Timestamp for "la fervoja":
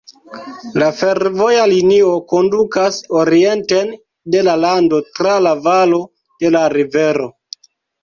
0.83-1.65